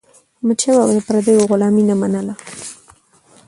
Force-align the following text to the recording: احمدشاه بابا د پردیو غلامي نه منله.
احمدشاه 0.37 0.75
بابا 0.77 0.93
د 0.97 0.99
پردیو 1.07 1.47
غلامي 1.49 1.83
نه 1.89 1.95
منله. 2.01 2.33